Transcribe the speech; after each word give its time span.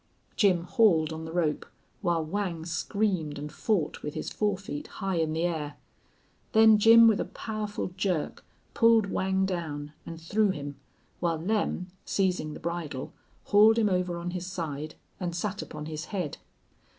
Jim 0.35 0.63
hauled 0.63 1.13
on 1.13 1.25
the 1.25 1.31
rope 1.31 1.63
while 2.01 2.25
Whang 2.25 2.65
screamed 2.65 3.37
and 3.37 3.51
fought 3.51 4.01
with 4.01 4.15
his 4.15 4.31
forefeet 4.31 4.87
high 4.87 5.17
in 5.17 5.31
the 5.33 5.43
air. 5.43 5.75
Then 6.53 6.79
Jim, 6.79 7.07
with 7.07 7.19
a 7.19 7.25
powerful 7.25 7.93
jerk, 7.97 8.43
pulled 8.73 9.11
Whang 9.11 9.45
down 9.45 9.93
and 10.03 10.19
threw 10.19 10.49
him, 10.49 10.75
while 11.19 11.37
Lem, 11.37 11.91
seizing 12.03 12.55
the 12.55 12.59
bridle, 12.59 13.13
hauled 13.43 13.77
him 13.77 13.89
over 13.89 14.17
on 14.17 14.31
his 14.31 14.47
side 14.47 14.95
and 15.19 15.35
sat 15.35 15.61
upon 15.61 15.85
his 15.85 16.05
head. 16.05 16.39